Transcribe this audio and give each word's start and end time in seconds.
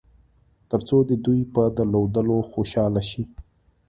تر 0.69 0.79
څو 0.87 0.97
د 1.09 1.11
دوی 1.25 1.41
په 1.53 1.61
درلودلو 1.77 2.37
خوشاله 2.51 3.01
شئ. 3.09 3.23